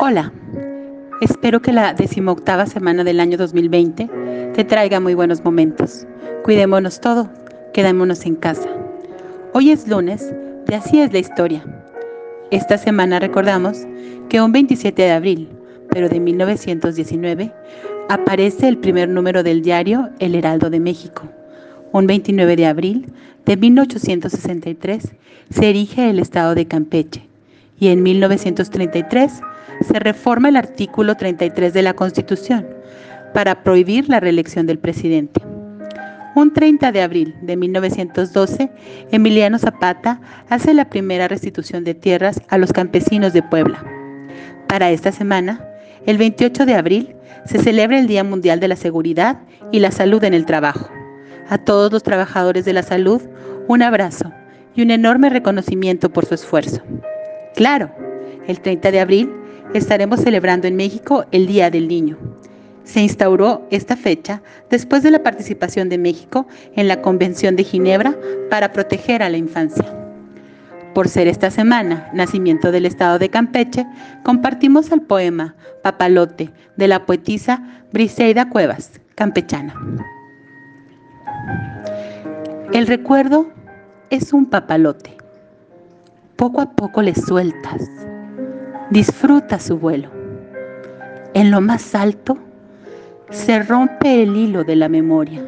[0.00, 0.32] Hola,
[1.20, 4.10] espero que la decimoctava semana del año 2020
[4.52, 6.08] te traiga muy buenos momentos.
[6.42, 7.30] Cuidémonos todo,
[7.72, 8.68] quedémonos en casa.
[9.52, 10.34] Hoy es lunes,
[10.66, 11.64] de así es la historia.
[12.50, 13.86] Esta semana recordamos
[14.28, 15.48] que un 27 de abril,
[15.90, 17.54] pero de 1919,
[18.08, 21.28] aparece el primer número del diario El Heraldo de México.
[21.92, 23.12] Un 29 de abril
[23.44, 25.12] de 1863
[25.50, 27.29] se erige el Estado de Campeche
[27.80, 29.40] y en 1933
[29.80, 32.68] se reforma el artículo 33 de la Constitución
[33.34, 35.40] para prohibir la reelección del presidente.
[36.36, 38.70] Un 30 de abril de 1912,
[39.10, 43.84] Emiliano Zapata hace la primera restitución de tierras a los campesinos de Puebla.
[44.68, 45.66] Para esta semana,
[46.06, 47.16] el 28 de abril,
[47.46, 49.40] se celebra el Día Mundial de la Seguridad
[49.72, 50.88] y la Salud en el Trabajo.
[51.48, 53.22] A todos los trabajadores de la salud,
[53.66, 54.32] un abrazo
[54.76, 56.80] y un enorme reconocimiento por su esfuerzo.
[57.60, 57.90] Claro,
[58.46, 59.30] el 30 de abril
[59.74, 62.16] estaremos celebrando en México el Día del Niño.
[62.84, 64.40] Se instauró esta fecha
[64.70, 68.16] después de la participación de México en la Convención de Ginebra
[68.48, 69.84] para proteger a la infancia.
[70.94, 73.86] Por ser esta semana nacimiento del estado de Campeche,
[74.22, 76.48] compartimos el poema Papalote
[76.78, 79.74] de la poetisa Briseida Cuevas, campechana.
[82.72, 83.52] El recuerdo
[84.08, 85.19] es un papalote
[86.40, 87.90] poco a poco le sueltas.
[88.88, 90.08] Disfruta su vuelo.
[91.34, 92.38] En lo más alto
[93.28, 95.44] se rompe el hilo de la memoria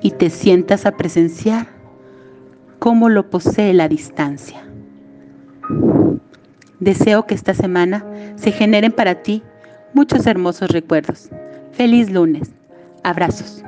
[0.00, 1.66] y te sientas a presenciar
[2.78, 4.62] cómo lo posee la distancia.
[6.80, 8.02] Deseo que esta semana
[8.36, 9.42] se generen para ti
[9.92, 11.28] muchos hermosos recuerdos.
[11.72, 12.50] Feliz lunes.
[13.02, 13.65] Abrazos.